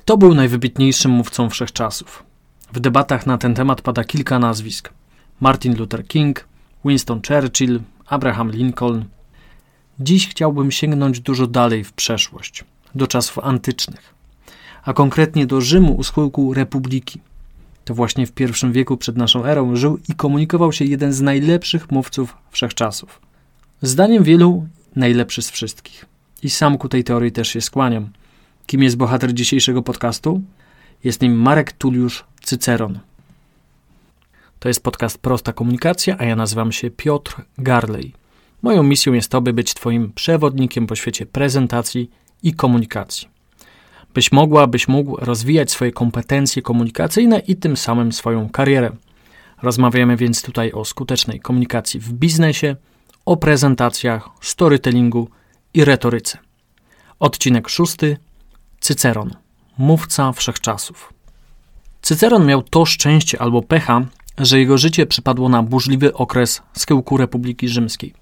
[0.00, 2.24] Kto był najwybitniejszym mówcą wszechczasów?
[2.72, 4.90] W debatach na ten temat pada kilka nazwisk:
[5.40, 6.48] Martin Luther King,
[6.84, 9.04] Winston Churchill, Abraham Lincoln.
[10.00, 14.14] Dziś chciałbym sięgnąć dużo dalej w przeszłość, do czasów antycznych,
[14.84, 17.20] a konkretnie do Rzymu u schyłku Republiki.
[17.84, 21.90] To właśnie w I wieku przed naszą erą żył i komunikował się jeden z najlepszych
[21.90, 23.20] mówców wszechczasów.
[23.82, 26.06] Zdaniem wielu najlepszy z wszystkich.
[26.42, 28.10] I sam ku tej teorii też się skłaniam.
[28.70, 30.40] Kim jest bohater dzisiejszego podcastu?
[31.04, 32.98] Jest nim Marek Tuliusz Cyceron.
[34.58, 38.12] To jest podcast Prosta Komunikacja, a ja nazywam się Piotr Garley.
[38.62, 42.10] Moją misją jest to, by być Twoim przewodnikiem po świecie prezentacji
[42.42, 43.28] i komunikacji.
[44.14, 48.90] Byś mogła, byś mógł rozwijać swoje kompetencje komunikacyjne i tym samym swoją karierę.
[49.62, 52.76] Rozmawiamy więc tutaj o skutecznej komunikacji w biznesie,
[53.26, 55.28] o prezentacjach, storytellingu
[55.74, 56.38] i retoryce.
[57.18, 58.16] Odcinek szósty
[58.80, 59.30] Cyceron,
[59.78, 61.12] mówca wszechczasów.
[62.02, 64.02] Cyceron miał to szczęście albo pecha,
[64.38, 68.14] że jego życie przypadło na burzliwy okres schyłku Republiki Rzymskiej.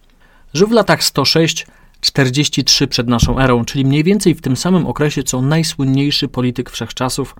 [0.54, 5.42] Żył w latach 106-43 przed naszą erą, czyli mniej więcej w tym samym okresie co
[5.42, 7.36] najsłynniejszy polityk wszechczasów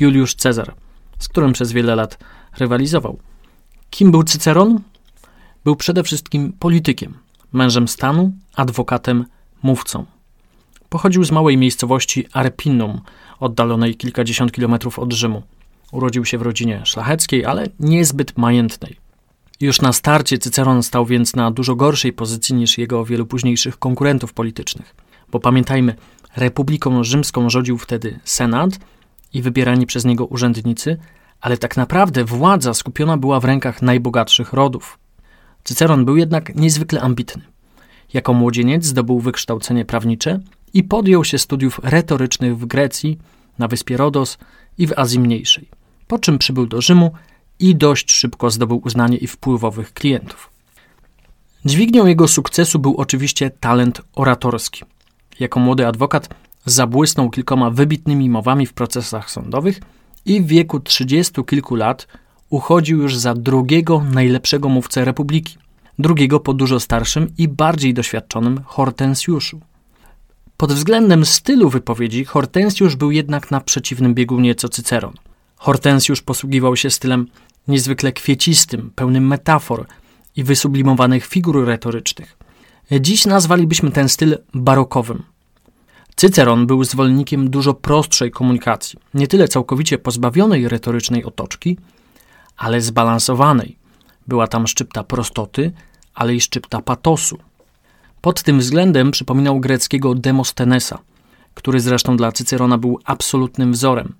[0.00, 0.74] Juliusz Cezar,
[1.18, 2.18] z którym przez wiele lat
[2.58, 3.18] rywalizował.
[3.90, 4.80] Kim był Cyceron?
[5.64, 7.18] Był przede wszystkim politykiem,
[7.52, 9.24] mężem stanu, adwokatem,
[9.62, 10.17] mówcą.
[10.88, 13.00] Pochodził z małej miejscowości Arpinum,
[13.40, 15.42] oddalonej kilkadziesiąt kilometrów od Rzymu.
[15.92, 18.96] Urodził się w rodzinie szlacheckiej, ale niezbyt majętnej.
[19.60, 24.32] Już na starcie Cyceron stał więc na dużo gorszej pozycji niż jego wielu późniejszych konkurentów
[24.32, 24.94] politycznych.
[25.30, 25.94] Bo pamiętajmy,
[26.36, 28.70] Republiką Rzymską rządził wtedy Senat
[29.34, 30.96] i wybierani przez niego urzędnicy,
[31.40, 34.98] ale tak naprawdę władza skupiona była w rękach najbogatszych rodów.
[35.64, 37.42] Cyceron był jednak niezwykle ambitny.
[38.14, 40.40] Jako młodzieniec zdobył wykształcenie prawnicze
[40.74, 43.18] i podjął się studiów retorycznych w Grecji,
[43.58, 44.38] na wyspie Rodos
[44.78, 45.68] i w Azji Mniejszej.
[46.06, 47.12] Po czym przybył do Rzymu
[47.58, 50.50] i dość szybko zdobył uznanie i wpływowych klientów.
[51.64, 54.84] Dźwignią jego sukcesu był oczywiście talent oratorski.
[55.40, 56.28] Jako młody adwokat
[56.64, 59.80] zabłysnął kilkoma wybitnymi mowami w procesach sądowych
[60.26, 62.06] i w wieku trzydziestu kilku lat
[62.50, 65.58] uchodził już za drugiego najlepszego mówcę republiki,
[65.98, 69.60] drugiego po dużo starszym i bardziej doświadczonym Hortensjuszu.
[70.58, 75.14] Pod względem stylu wypowiedzi Hortensjusz był jednak na przeciwnym biegunie co Cyceron.
[75.56, 77.26] Hortensjusz posługiwał się stylem
[77.68, 79.86] niezwykle kwiecistym, pełnym metafor
[80.36, 82.36] i wysublimowanych figur retorycznych.
[83.00, 85.22] Dziś nazwalibyśmy ten styl barokowym.
[86.16, 91.78] Cyceron był zwolennikiem dużo prostszej komunikacji, nie tyle całkowicie pozbawionej retorycznej otoczki,
[92.56, 93.78] ale zbalansowanej.
[94.28, 95.72] Była tam szczypta prostoty,
[96.14, 97.38] ale i szczypta patosu.
[98.20, 100.98] Pod tym względem przypominał greckiego Demostenesa,
[101.54, 104.14] który zresztą dla Cycerona był absolutnym wzorem.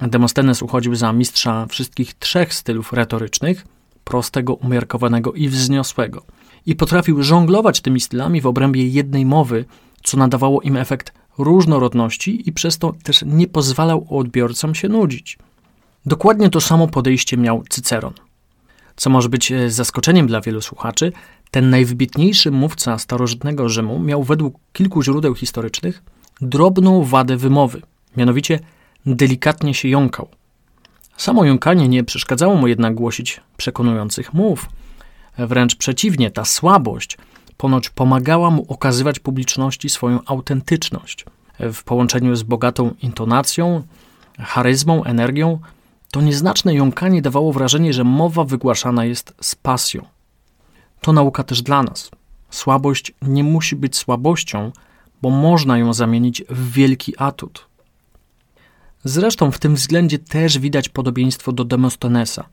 [0.00, 3.66] Demostenes uchodził za mistrza wszystkich trzech stylów retorycznych
[4.04, 6.22] prostego, umiarkowanego i wzniosłego
[6.66, 9.64] i potrafił żonglować tymi stylami w obrębie jednej mowy,
[10.04, 15.38] co nadawało im efekt różnorodności i przez to też nie pozwalał odbiorcom się nudzić.
[16.06, 18.12] Dokładnie to samo podejście miał Cyceron.
[18.96, 21.12] Co może być e, zaskoczeniem dla wielu słuchaczy,
[21.50, 26.02] ten najwybitniejszy mówca starożytnego Rzymu miał według kilku źródeł historycznych
[26.40, 27.82] drobną wadę wymowy,
[28.16, 28.60] mianowicie
[29.06, 30.28] delikatnie się jąkał.
[31.16, 34.68] Samo jąkanie nie przeszkadzało mu jednak głosić przekonujących mów.
[35.38, 37.18] Wręcz przeciwnie, ta słabość
[37.56, 41.24] ponoć pomagała mu okazywać publiczności swoją autentyczność.
[41.58, 43.82] W połączeniu z bogatą intonacją,
[44.38, 45.58] charyzmą, energią,
[46.10, 50.04] to nieznaczne jąkanie dawało wrażenie, że mowa wygłaszana jest z pasją.
[51.00, 52.10] To nauka też dla nas.
[52.50, 54.72] Słabość nie musi być słabością,
[55.22, 57.68] bo można ją zamienić w wielki atut.
[59.04, 62.44] Zresztą w tym względzie też widać podobieństwo do Demostenesa.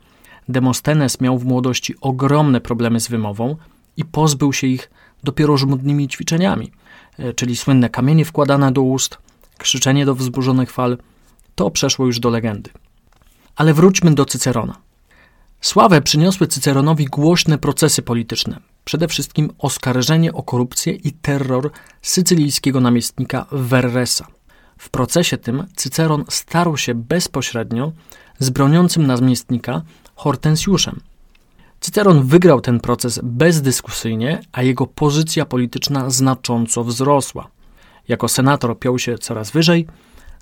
[0.50, 3.56] Demostenes miał w młodości ogromne problemy z wymową
[3.98, 4.92] i pozbył się ich
[5.24, 6.72] dopiero żmudnymi ćwiczeniami,
[7.18, 9.18] e, czyli słynne kamienie wkładane do ust,
[9.58, 10.98] krzyczenie do wzburzonych fal.
[11.56, 12.70] To przeszło już do legendy.
[13.56, 14.85] Ale wróćmy do Cycerona.
[15.62, 21.72] Sławę przyniosły Cyceronowi głośne procesy polityczne, przede wszystkim oskarżenie o korupcję i terror
[22.02, 24.28] sycylijskiego namiestnika Verresa.
[24.78, 27.92] W procesie tym Cyceron starł się bezpośrednio
[28.40, 29.82] z broniącym namiestnika
[30.16, 31.00] Hortensjuszem.
[31.80, 37.48] Cyceron wygrał ten proces bezdyskusyjnie, a jego pozycja polityczna znacząco wzrosła.
[38.08, 39.88] Jako senator piął się coraz wyżej,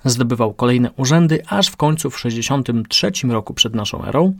[0.04, 4.34] zdobywał kolejne urzędy, aż w końcu w 63 roku przed naszą erą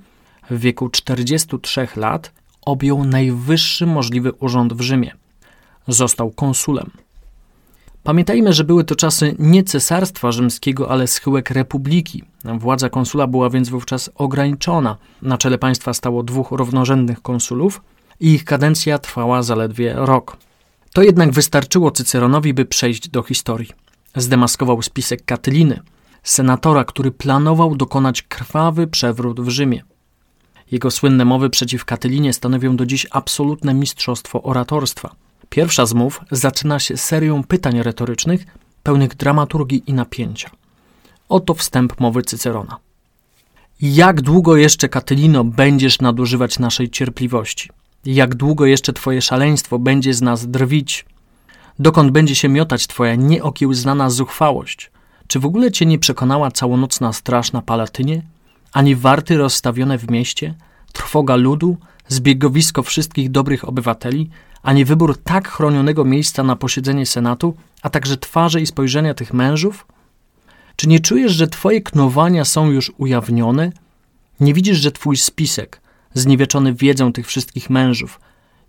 [0.51, 2.33] w wieku 43 lat
[2.63, 5.15] objął najwyższy możliwy urząd w Rzymie.
[5.89, 6.91] Został konsulem.
[8.03, 12.25] Pamiętajmy, że były to czasy nie cesarstwa rzymskiego, ale schyłek republiki.
[12.45, 14.97] Władza konsula była więc wówczas ograniczona.
[15.23, 17.83] Na czele państwa stało dwóch równorzędnych konsulów
[18.21, 20.37] i ich kadencja trwała zaledwie rok.
[20.93, 23.71] To jednak wystarczyło Cyceronowi, by przejść do historii.
[24.17, 25.81] Zdemaskował spisek Katyliny,
[26.23, 29.83] senatora, który planował dokonać krwawy przewrót w Rzymie.
[30.71, 35.15] Jego słynne mowy przeciw Katylinie stanowią do dziś absolutne mistrzostwo oratorstwa.
[35.49, 38.47] Pierwsza z mów zaczyna się serią pytań retorycznych,
[38.83, 40.51] pełnych dramaturgii i napięcia.
[41.29, 42.77] Oto wstęp mowy Cycerona.
[43.81, 47.71] Jak długo jeszcze, Katylino, będziesz nadużywać naszej cierpliwości?
[48.05, 51.05] Jak długo jeszcze twoje szaleństwo będzie z nas drwić?
[51.79, 54.91] Dokąd będzie się miotać twoja nieokiełznana zuchwałość?
[55.27, 58.23] Czy w ogóle cię nie przekonała całonocna straż na Palatynie?
[58.75, 60.55] Ani warty rozstawione w mieście?
[60.93, 61.77] Trwoga ludu?
[62.09, 64.31] Zbiegowisko wszystkich dobrych obywateli?
[64.63, 67.55] Ani wybór tak chronionego miejsca na posiedzenie Senatu?
[67.83, 69.87] A także twarze i spojrzenia tych mężów?
[70.77, 73.73] Czy nie czujesz, że twoje knowania są już ujawnione?
[74.41, 75.81] Nie widzisz, że twój spisek,
[76.15, 78.21] znieweczony wiedzą tych wszystkich mężów,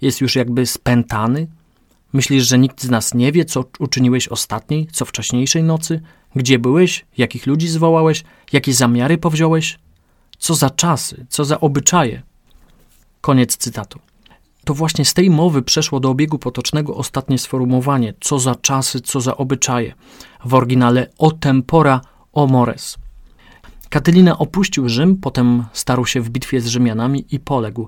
[0.01, 1.48] jest już jakby spętany?
[2.13, 6.01] Myślisz, że nikt z nas nie wie, co uczyniłeś ostatniej, co wcześniejszej nocy?
[6.36, 7.06] Gdzie byłeś?
[7.18, 8.24] Jakich ludzi zwołałeś?
[8.54, 9.78] Jakie zamiary powziąłeś?
[10.46, 12.22] Co za czasy, co za obyczaje?
[13.22, 14.00] Koniec cytatu.
[14.66, 19.22] To właśnie z tej mowy przeszło do obiegu potocznego ostatnie sformułowanie co za czasy, co
[19.22, 19.94] za obyczaje.
[20.46, 22.02] W oryginale o tempora
[22.34, 22.98] o mores.
[23.90, 27.88] Katylina opuścił Rzym, potem starł się w bitwie z Rzymianami i poległ.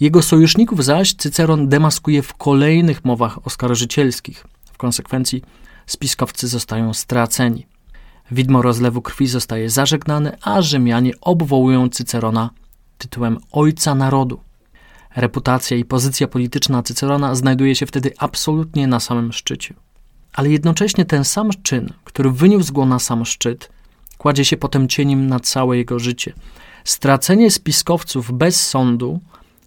[0.00, 4.46] Jego sojuszników zaś Cyceron demaskuje w kolejnych mowach oskarżycielskich.
[4.72, 5.42] W konsekwencji
[5.86, 7.66] spiskowcy zostają straceni.
[8.30, 12.50] Widmo rozlewu krwi zostaje zażegnane, a Rzymianie obwołują Cycerona
[12.98, 14.40] tytułem Ojca Narodu.
[15.16, 19.74] Reputacja i pozycja polityczna Cycerona znajduje się wtedy absolutnie na samym szczycie.
[20.32, 23.68] Ale jednocześnie ten sam czyn, który wyniósł go na sam szczyt,
[24.18, 26.32] kładzie się potem cieniem na całe jego życie.
[26.84, 29.20] Stracenie spiskowców bez sądu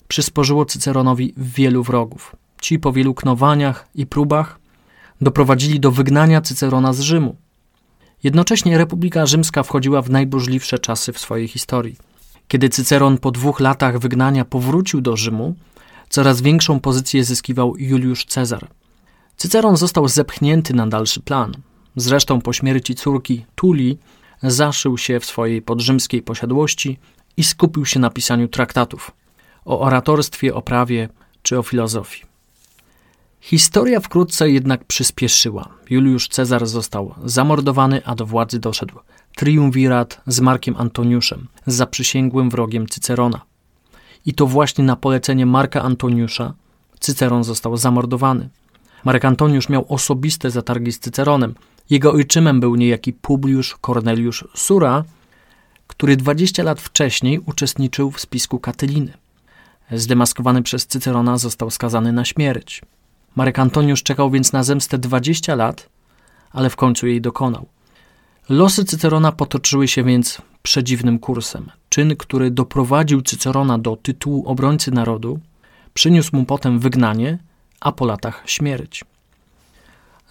[0.07, 2.35] przysporzyło Cyceronowi wielu wrogów.
[2.61, 4.59] Ci po wielu knowaniach i próbach
[5.21, 7.35] doprowadzili do wygnania Cycerona z Rzymu.
[8.23, 11.95] Jednocześnie Republika Rzymska wchodziła w najburzliwsze czasy w swojej historii.
[12.47, 15.55] Kiedy Cyceron po dwóch latach wygnania powrócił do Rzymu,
[16.09, 18.67] coraz większą pozycję zyskiwał Juliusz Cezar.
[19.37, 21.53] Cyceron został zepchnięty na dalszy plan.
[21.95, 23.99] Zresztą po śmierci córki Tulii
[24.43, 26.99] zaszył się w swojej podrzymskiej posiadłości
[27.37, 29.11] i skupił się na pisaniu traktatów
[29.65, 31.09] o oratorstwie, o prawie
[31.41, 32.30] czy o filozofii.
[33.41, 35.69] Historia wkrótce jednak przyspieszyła.
[35.89, 38.99] Juliusz Cezar został zamordowany, a do władzy doszedł
[39.35, 43.41] triumvirat z Markiem Antoniuszem, zaprzysięgłym wrogiem Cycerona.
[44.25, 46.53] I to właśnie na polecenie Marka Antoniusza
[46.99, 48.49] Cyceron został zamordowany.
[49.05, 51.55] Marek Antoniusz miał osobiste zatargi z Cyceronem.
[51.89, 55.03] Jego ojczymem był niejaki Publiusz Corneliusz Sura,
[55.87, 59.13] który 20 lat wcześniej uczestniczył w spisku Katyliny.
[59.91, 62.81] Zdemaskowany przez Cycerona został skazany na śmierć.
[63.35, 65.89] Marek Antoniusz czekał więc na zemstę 20 lat,
[66.51, 67.65] ale w końcu jej dokonał.
[68.49, 71.71] Losy Cycerona potoczyły się więc przedziwnym kursem.
[71.89, 75.39] Czyn, który doprowadził Cycerona do tytułu obrońcy narodu,
[75.93, 77.37] przyniósł mu potem wygnanie,
[77.79, 79.03] a po latach śmierć.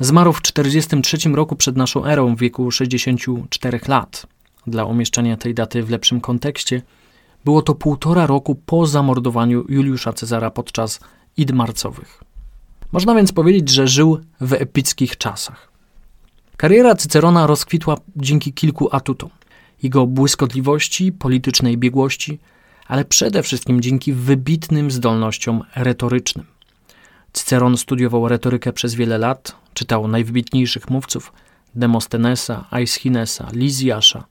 [0.01, 4.27] Zmarł w 43 roku przed naszą erą w wieku 64 lat.
[4.67, 6.83] Dla umieszczenia tej daty w lepszym kontekście,
[7.45, 11.01] było to półtora roku po zamordowaniu Juliusza Cezara podczas
[11.37, 12.30] id marcowych.
[12.93, 15.73] Można więc powiedzieć, że żył w epickich czasach.
[16.57, 19.31] Kariera Cycerona rozkwitła dzięki kilku atutom.
[19.83, 22.39] Jego błyskotliwości, politycznej biegłości,
[22.87, 26.47] ale przede wszystkim dzięki wybitnym zdolnościom retorycznym.
[27.33, 31.33] Cyceron studiował retorykę przez wiele lat, czytał najwybitniejszych mówców
[31.75, 34.25] Demostenesa, Aeschinesa, Lizjasza.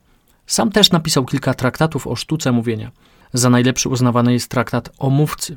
[0.46, 2.90] Sam też napisał kilka traktatów o sztuce mówienia.
[3.32, 5.56] Za najlepszy uznawany jest traktat o mówcy,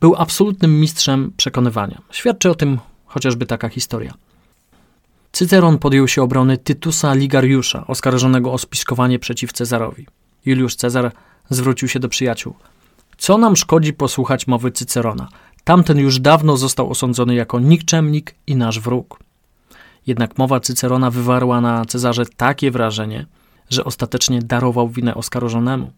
[0.00, 2.02] był absolutnym mistrzem przekonywania.
[2.10, 4.14] Świadczy o tym chociażby taka historia.
[5.32, 10.06] Cyceron podjął się obrony Tytusa Ligariusza, oskarżonego o spiskowanie przeciw Cezarowi.
[10.44, 11.12] Juliusz Cezar
[11.50, 12.54] zwrócił się do przyjaciół.
[13.18, 15.28] Co nam szkodzi posłuchać mowy Cycerona?
[15.64, 19.18] Tamten już dawno został osądzony jako nikczemnik i nasz wróg.
[20.06, 23.26] Jednak mowa Cycerona wywarła na Cezarze takie wrażenie,
[23.70, 25.92] że ostatecznie darował winę oskarżonemu.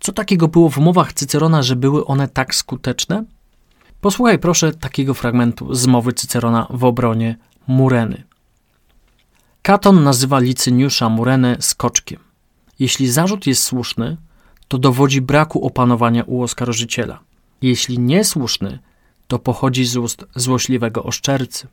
[0.00, 3.24] Co takiego było w mowach Cycerona, że były one tak skuteczne?
[4.00, 8.22] Posłuchaj proszę takiego fragmentu z mowy Cycerona w obronie Mureny.
[9.62, 12.18] Katon nazywa Licyniusza Murenę skoczkiem.
[12.78, 14.16] Jeśli zarzut jest słuszny,
[14.68, 17.18] to dowodzi braku opanowania u oskarżyciela.
[17.62, 18.78] Jeśli niesłuszny,
[19.28, 21.66] to pochodzi z ust złośliwego oszczercy.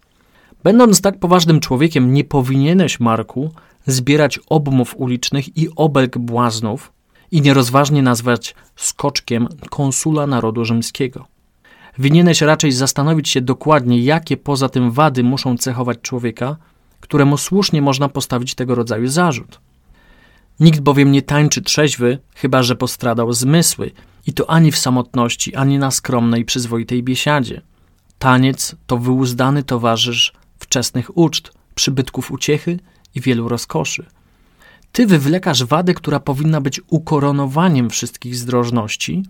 [0.64, 3.52] Będąc tak poważnym człowiekiem, nie powinieneś, Marku,
[3.86, 6.92] zbierać obmów ulicznych i obelg błaznów
[7.32, 11.28] i nierozważnie nazwać skoczkiem konsula narodu rzymskiego.
[12.00, 16.56] Winieneś raczej zastanowić się dokładnie, jakie poza tym wady muszą cechować człowieka,
[17.00, 19.60] któremu słusznie można postawić tego rodzaju zarzut.
[20.60, 23.92] Nikt bowiem nie tańczy trzeźwy, chyba że postradał zmysły,
[24.28, 27.62] i to ani w samotności, ani na skromnej, przyzwoitej biesiadzie.
[28.20, 32.80] Taniec to wyuzdany towarzysz wczesnych uczt, przybytków uciechy
[33.16, 34.06] i wielu rozkoszy.
[34.92, 39.24] Ty wywlekasz wadę, która powinna być ukoronowaniem wszystkich zdrożności,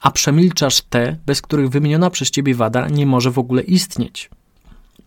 [0.00, 4.30] a przemilczasz te, bez których wymieniona przez ciebie wada nie może w ogóle istnieć.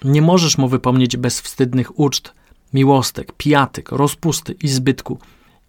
[0.03, 2.33] Nie możesz mu wypomnieć bezwstydnych uczt,
[2.73, 5.19] miłostek, pijatyk, rozpusty i zbytku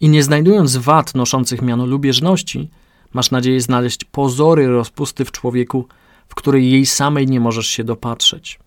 [0.00, 2.70] i nie znajdując wad noszących miano lubieżności,
[3.12, 5.86] masz nadzieję znaleźć pozory rozpusty w człowieku,
[6.28, 8.58] w której jej samej nie możesz się dopatrzeć.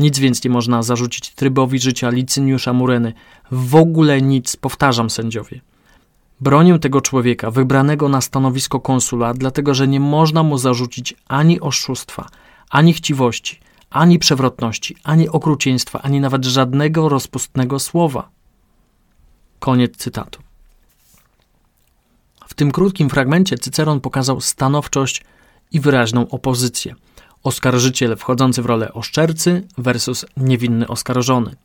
[0.00, 3.12] Nic więc nie można zarzucić trybowi życia Licyniusza Mureny.
[3.50, 5.60] W ogóle nic, powtarzam sędziowie.
[6.40, 12.26] Bronię tego człowieka, wybranego na stanowisko konsula, dlatego że nie można mu zarzucić ani oszustwa,
[12.70, 18.28] ani chciwości, ani przewrotności, ani okrucieństwa, ani nawet żadnego rozpustnego słowa.
[19.58, 20.42] Koniec cytatu.
[22.48, 25.24] W tym krótkim fragmencie Cyceron pokazał stanowczość
[25.72, 26.94] i wyraźną opozycję.
[27.42, 31.56] Oskarżyciel wchodzący w rolę oszczercy versus niewinny oskarżony.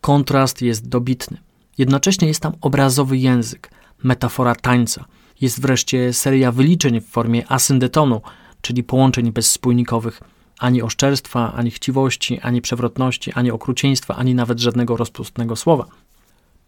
[0.00, 1.38] Kontrast jest dobitny.
[1.78, 3.70] Jednocześnie jest tam obrazowy język,
[4.02, 5.04] metafora tańca.
[5.40, 8.20] Jest wreszcie seria wyliczeń w formie asyndetonu,
[8.60, 10.20] czyli połączeń bezspójnikowych.
[10.58, 15.86] Ani oszczerstwa, ani chciwości, ani przewrotności, ani okrucieństwa, ani nawet żadnego rozpustnego słowa.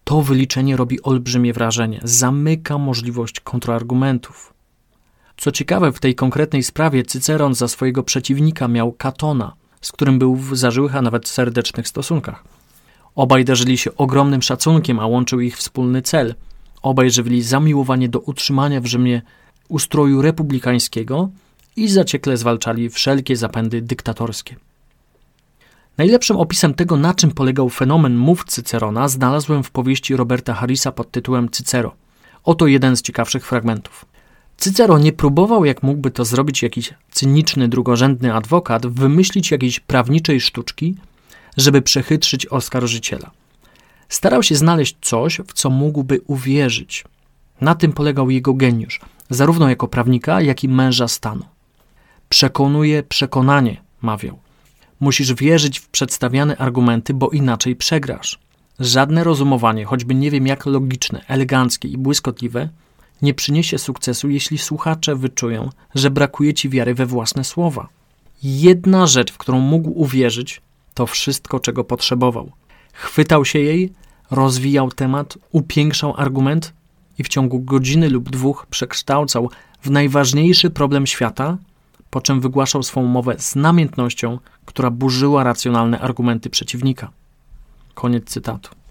[0.03, 4.52] To wyliczenie robi olbrzymie wrażenie, zamyka możliwość kontrargumentów.
[5.37, 10.35] Co ciekawe, w tej konkretnej sprawie Cyceron za swojego przeciwnika miał Katona, z którym był
[10.35, 12.43] w zażyłych, a nawet serdecznych stosunkach.
[13.15, 16.35] Obaj darzyli się ogromnym szacunkiem, a łączył ich wspólny cel.
[16.81, 19.21] Obaj żywili zamiłowanie do utrzymania w Rzymie
[19.67, 21.29] ustroju republikańskiego
[21.75, 24.55] i zaciekle zwalczali wszelkie zapędy dyktatorskie.
[25.97, 31.11] Najlepszym opisem tego, na czym polegał fenomen mów Cycerona, znalazłem w powieści Roberta Harrisa pod
[31.11, 31.95] tytułem Cycero.
[32.43, 34.05] Oto jeden z ciekawszych fragmentów.
[34.63, 40.95] Cycero nie próbował, jak mógłby to zrobić jakiś cyniczny, drugorzędny adwokat, wymyślić jakiejś prawniczej sztuczki,
[41.57, 43.31] żeby przechytrzyć oskarżyciela.
[44.09, 47.03] Starał się znaleźć coś, w co mógłby uwierzyć.
[47.61, 51.45] Na tym polegał jego geniusz, zarówno jako prawnika, jak i męża stanu.
[52.29, 54.39] Przekonuje przekonanie, mawiał.
[54.99, 58.39] Musisz wierzyć w przedstawiane argumenty, bo inaczej przegrasz.
[58.79, 62.69] Żadne rozumowanie, choćby nie wiem jak logiczne, eleganckie i błyskotliwe,
[63.23, 67.87] nie przyniesie sukcesu, jeśli słuchacze wyczują, że brakuje ci wiary we własne słowa.
[68.43, 70.61] Jedna rzecz, w którą mógł uwierzyć,
[70.93, 72.51] to wszystko, czego potrzebował.
[72.93, 73.93] Chwytał się jej,
[74.31, 76.73] rozwijał temat, upiększał argument
[77.17, 79.49] i w ciągu godziny lub dwóch przekształcał
[79.81, 81.57] w najważniejszy problem świata,
[82.09, 87.11] po czym wygłaszał swą mowę z namiętnością, która burzyła racjonalne argumenty przeciwnika.
[87.93, 88.82] Koniec cytatu.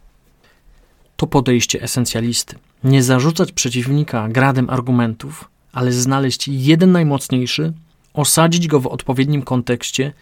[1.22, 2.56] To podejście esencjalisty.
[2.84, 7.72] Nie zarzucać przeciwnika gradem argumentów, ale znaleźć jeden najmocniejszy,
[8.14, 10.12] osadzić go w odpowiednim kontekście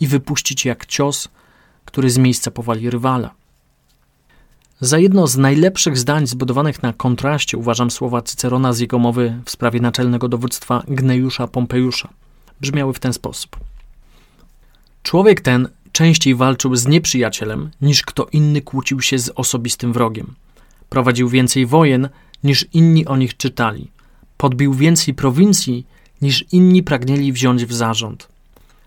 [0.00, 1.28] i wypuścić jak cios,
[1.84, 3.30] który z miejsca powali rywala.
[4.80, 9.50] Za jedno z najlepszych zdań zbudowanych na kontraście uważam słowa Cycerona z jego mowy w
[9.50, 12.08] sprawie naczelnego dowództwa Gnejusza Pompejusza.
[12.60, 13.56] Brzmiały w ten sposób.
[15.02, 20.34] Człowiek ten częściej walczył z nieprzyjacielem, niż kto inny kłócił się z osobistym wrogiem.
[20.90, 22.08] Prowadził więcej wojen,
[22.44, 23.90] niż inni o nich czytali.
[24.36, 25.86] Podbił więcej prowincji,
[26.22, 28.28] niż inni pragnęli wziąć w zarząd.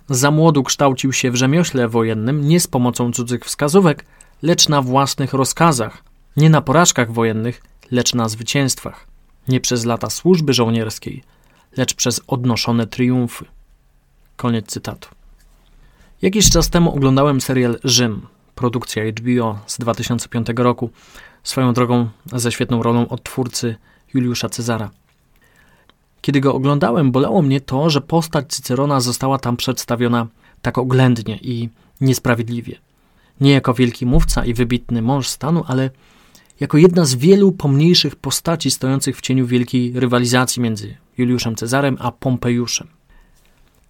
[0.09, 4.05] Za młodu kształcił się w rzemiośle wojennym nie z pomocą cudzych wskazówek,
[4.41, 6.03] lecz na własnych rozkazach,
[6.37, 9.07] nie na porażkach wojennych, lecz na zwycięstwach,
[9.47, 11.23] nie przez lata służby żołnierskiej,
[11.77, 13.45] lecz przez odnoszone triumfy.
[14.35, 15.09] Koniec cytatu.
[16.21, 20.89] Jakiś czas temu oglądałem serial Rzym, produkcja HBO z 2005 roku,
[21.43, 23.75] swoją drogą ze świetną rolą odtwórcy
[24.13, 24.89] Juliusza Cezara.
[26.21, 30.27] Kiedy go oglądałem, bolało mnie to, że postać Cycerona została tam przedstawiona
[30.61, 31.69] tak oględnie i
[32.01, 32.75] niesprawiedliwie.
[33.41, 35.89] Nie jako wielki mówca i wybitny mąż stanu, ale
[36.59, 42.11] jako jedna z wielu pomniejszych postaci stojących w cieniu wielkiej rywalizacji między Juliuszem Cezarem a
[42.11, 42.87] Pompejuszem.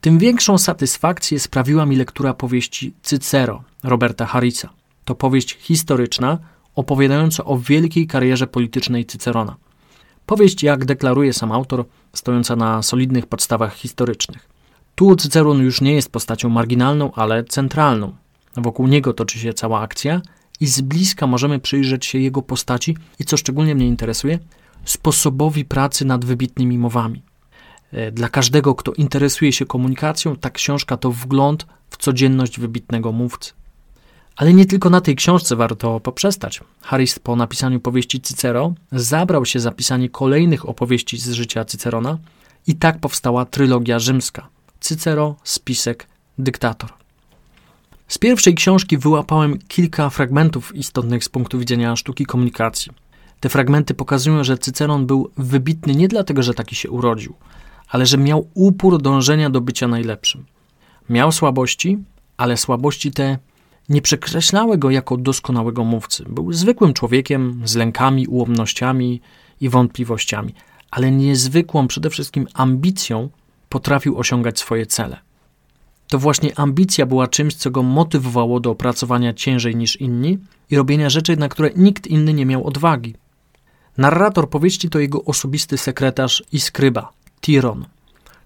[0.04, 4.70] Tym większą satysfakcję sprawiła mi lektura powieści Cycero Roberta Harrisa.
[5.06, 6.38] To powieść historyczna,
[6.76, 9.56] opowiadająca o wielkiej karierze politycznej Cycerona.
[10.26, 14.50] Powieść, jak deklaruje sam autor, stojąca na solidnych podstawach historycznych.
[14.96, 18.16] Tu Cyceron już nie jest postacią marginalną, ale centralną.
[18.58, 20.22] wokół niego toczy się cała akcja
[20.60, 24.40] i z bliska możemy przyjrzeć się jego postaci i, co szczególnie mnie interesuje,
[24.86, 27.22] sposobowi pracy nad wybitnymi mowami.
[27.94, 33.54] E, dla każdego, kto interesuje się komunikacją, ta książka to wgląd w codzienność wybitnego mówcy.
[34.36, 36.62] Ale nie tylko na tej książce warto poprzestać.
[36.82, 42.18] Harris po napisaniu powieści Cycero zabrał się za pisanie kolejnych opowieści z życia Cycerona
[42.68, 44.48] i tak powstała trylogia rzymska.
[44.80, 46.08] Cycero, spisek,
[46.38, 46.90] dyktator.
[48.08, 52.92] Z pierwszej książki wyłapałem kilka fragmentów istotnych z punktu widzenia sztuki komunikacji.
[53.40, 57.36] Te fragmenty pokazują, że Cyceron był wybitny nie dlatego, że taki się urodził,
[57.94, 60.46] ale że miał upór dążenia do bycia najlepszym.
[61.10, 61.98] Miał słabości,
[62.38, 63.38] ale słabości te
[63.90, 66.26] nie przekreślały go jako doskonałego mówcy.
[66.30, 69.22] Był zwykłym człowiekiem z lękami, ułomnościami
[69.62, 70.54] i wątpliwościami,
[70.92, 73.30] ale niezwykłą przede wszystkim ambicją
[73.70, 75.18] potrafił osiągać swoje cele.
[76.08, 80.38] To właśnie ambicja była czymś, co go motywowało do opracowania ciężej niż inni
[80.70, 83.16] i robienia rzeczy, na które nikt inny nie miał odwagi.
[83.98, 87.12] Narrator powieści to jego osobisty sekretarz i skryba,
[87.44, 87.86] Tiron.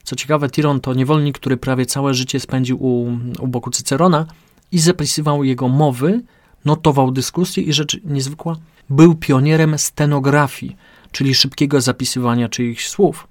[0.03, 4.25] Co ciekawe, Tiron to niewolnik, który prawie całe życie spędził u, u boku Cycerona
[4.71, 6.21] i zapisywał jego mowy,
[6.65, 8.55] notował dyskusje i rzecz niezwykła,
[8.89, 10.75] był pionierem stenografii,
[11.11, 13.27] czyli szybkiego zapisywania czyichś słów.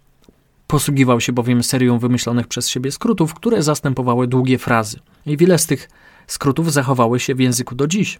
[0.66, 4.98] Posługiwał się bowiem serią wymyślonych przez siebie skrótów, które zastępowały długie frazy.
[5.26, 5.88] I wiele z tych
[6.26, 8.18] skrótów zachowały się w języku do dziś.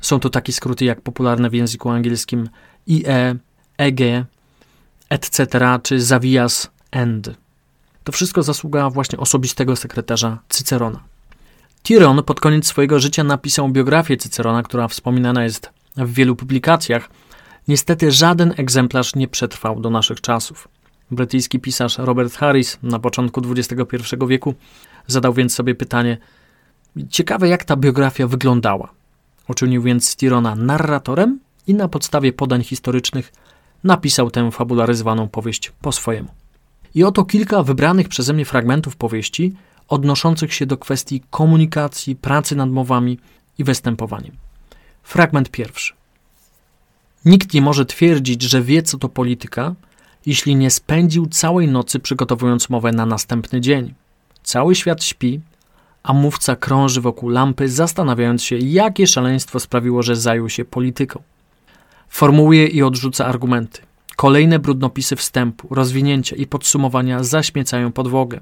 [0.00, 2.48] Są to takie skróty jak popularne w języku angielskim
[2.86, 3.34] IE,
[3.78, 4.00] EG,
[5.10, 5.46] etc.,
[5.82, 7.30] czy zawias end.
[8.04, 11.00] To wszystko zasługa właśnie osobistego sekretarza Cycerona.
[11.82, 17.10] Tiron pod koniec swojego życia napisał biografię Cycerona, która wspominana jest w wielu publikacjach.
[17.68, 20.68] Niestety żaden egzemplarz nie przetrwał do naszych czasów.
[21.10, 24.54] Brytyjski pisarz Robert Harris na początku XXI wieku
[25.06, 26.18] zadał więc sobie pytanie:
[27.10, 28.88] Ciekawe, jak ta biografia wyglądała.
[29.48, 33.32] Uczynił więc Tirona narratorem i na podstawie podań historycznych
[33.84, 36.28] napisał tę fabularyzowaną powieść po swojemu.
[36.94, 39.54] I oto kilka wybranych przeze mnie fragmentów powieści
[39.88, 43.18] odnoszących się do kwestii komunikacji, pracy nad mowami
[43.58, 44.36] i występowaniem.
[45.02, 45.94] Fragment pierwszy.
[47.24, 49.74] Nikt nie może twierdzić, że wie, co to polityka,
[50.26, 53.94] jeśli nie spędził całej nocy przygotowując mowę na następny dzień.
[54.42, 55.40] Cały świat śpi,
[56.02, 61.22] a mówca krąży wokół lampy, zastanawiając się, jakie szaleństwo sprawiło, że zajął się polityką.
[62.10, 63.82] Formułuje i odrzuca argumenty.
[64.16, 68.40] Kolejne brudnopisy wstępu, rozwinięcia i podsumowania zaśmiecają podłogę.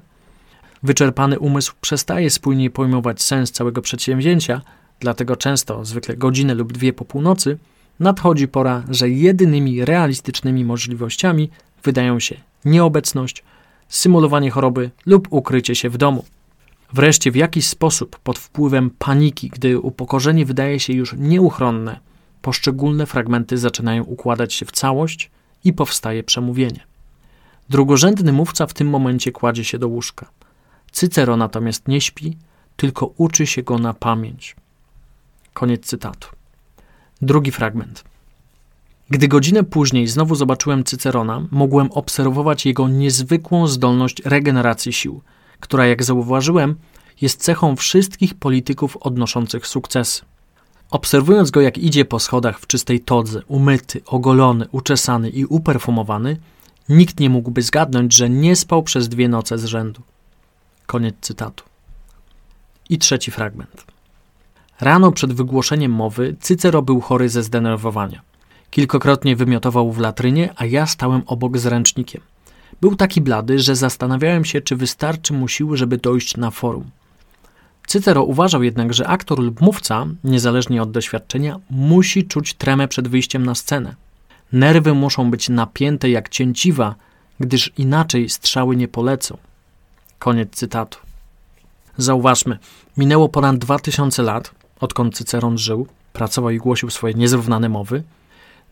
[0.83, 4.61] Wyczerpany umysł przestaje spójnie pojmować sens całego przedsięwzięcia,
[4.99, 7.57] dlatego często, zwykle godzinę lub dwie po północy,
[7.99, 11.49] nadchodzi pora, że jedynymi realistycznymi możliwościami
[11.83, 13.43] wydają się nieobecność,
[13.89, 16.25] symulowanie choroby lub ukrycie się w domu.
[16.93, 22.08] Wreszcie w jakiś sposób, pod wpływem paniki, gdy upokorzenie wydaje się już nieuchronne,
[22.41, 25.31] poszczególne fragmenty zaczynają układać się w całość
[25.63, 26.79] i powstaje przemówienie.
[27.69, 30.29] Drugorzędny mówca w tym momencie kładzie się do łóżka.
[30.91, 32.37] Cycero natomiast nie śpi,
[32.75, 34.55] tylko uczy się go na pamięć.
[35.53, 36.29] Koniec cytatu.
[37.21, 38.03] Drugi fragment.
[39.09, 45.21] Gdy godzinę później znowu zobaczyłem Cycerona, mogłem obserwować jego niezwykłą zdolność regeneracji sił,
[45.59, 46.75] która, jak zauważyłem,
[47.21, 50.21] jest cechą wszystkich polityków odnoszących sukcesy.
[50.91, 56.37] Obserwując go, jak idzie po schodach w czystej todze, umyty, ogolony, uczesany i uperfumowany,
[56.89, 60.01] nikt nie mógłby zgadnąć, że nie spał przez dwie noce z rzędu.
[60.85, 61.63] Koniec cytatu.
[62.89, 63.85] I trzeci fragment.
[64.81, 68.21] Rano przed wygłoszeniem mowy Cycero był chory ze zdenerwowania.
[68.71, 72.21] Kilkokrotnie wymiotował w latrynie, a ja stałem obok z ręcznikiem.
[72.81, 76.89] Był taki blady, że zastanawiałem się, czy wystarczy mu siły, żeby dojść na forum.
[77.89, 83.45] Cycero uważał jednak, że aktor lub mówca, niezależnie od doświadczenia, musi czuć tremę przed wyjściem
[83.45, 83.95] na scenę.
[84.51, 86.95] Nerwy muszą być napięte jak cięciwa,
[87.39, 89.37] gdyż inaczej strzały nie polecą.
[90.19, 90.99] Koniec cytatu.
[91.97, 92.57] Zauważmy,
[92.97, 98.03] minęło ponad 2000 lat, odkąd Cyceron żył, pracował i głosił swoje niezrównane mowy.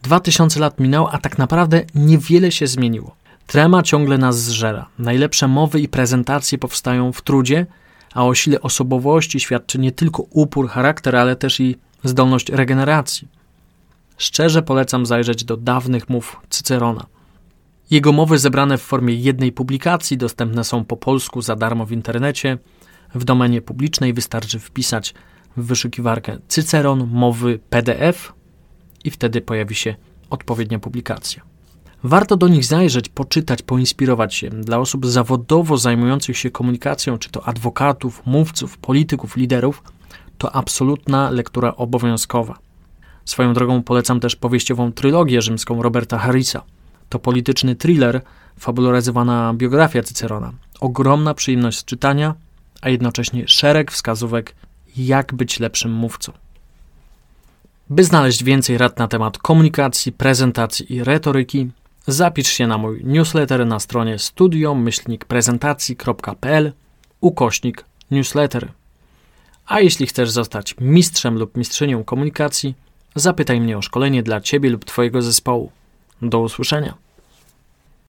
[0.03, 3.15] 2000 lat minęło, a tak naprawdę niewiele się zmieniło.
[3.47, 4.87] Trema ciągle nas zżera.
[4.99, 7.65] Najlepsze mowy i prezentacje powstają w trudzie,
[8.13, 13.27] a o sile osobowości świadczy nie tylko upór, charakter, ale też i zdolność regeneracji.
[14.17, 17.05] Szczerze polecam zajrzeć do dawnych mów Cycerona.
[17.91, 22.57] Jego mowy zebrane w formie jednej publikacji dostępne są po polsku za darmo w internecie.
[23.15, 25.13] W domenie publicznej wystarczy wpisać
[25.57, 28.33] w wyszukiwarkę Cyceron mowy PDF
[29.03, 29.95] i wtedy pojawi się
[30.29, 31.56] odpowiednia publikacja.
[32.03, 34.49] Warto do nich zajrzeć, poczytać, poinspirować się.
[34.49, 39.83] Dla osób zawodowo zajmujących się komunikacją, czy to adwokatów, mówców, polityków, liderów,
[40.37, 42.57] To absolutna lektura obowiązkowa.
[43.25, 46.63] Swoją drogą polecam też powieściową trylogię rzymską Roberta Harrisa.
[47.09, 48.21] To polityczny thriller,
[48.59, 50.51] fabularyzowana biografia Cycerona.
[50.79, 52.35] Ogromna przyjemność z czytania,
[52.81, 54.55] a jednocześnie szereg wskazówek,
[54.97, 56.31] jak być lepszym mówcą.
[57.89, 61.69] By znaleźć więcej rad na temat komunikacji, prezentacji i retoryki,
[62.07, 66.73] zapisz się na mój newsletter na stronie studio-prezentacji.pl
[67.21, 68.71] ukośnik newsletter.
[69.65, 72.75] A jeśli chcesz zostać mistrzem lub mistrzynią komunikacji,
[73.15, 75.71] zapytaj mnie o szkolenie dla Ciebie lub Twojego zespołu.
[76.21, 77.06] Do usłyszenia.